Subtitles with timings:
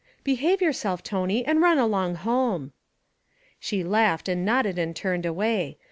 [0.23, 2.73] 'Behave yourself, Tony, and run along home!'
[3.59, 5.77] She laughed and nodded and turned away.